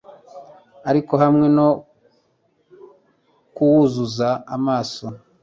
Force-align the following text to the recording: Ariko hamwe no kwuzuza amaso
Ariko 0.89 1.13
hamwe 1.23 1.47
no 1.57 1.69
kwuzuza 3.55 4.29
amaso 4.55 5.05